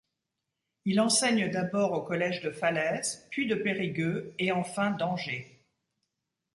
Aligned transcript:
Il 0.85 0.99
enseigne 0.99 1.51
d'abord 1.51 1.91
au 1.91 2.01
collège 2.01 2.41
de 2.41 2.49
Falaise, 2.49 3.27
puis 3.29 3.45
de 3.45 3.53
Périgueux 3.53 4.33
et 4.39 4.51
enfin 4.51 4.89
d'Angers. 4.89 5.61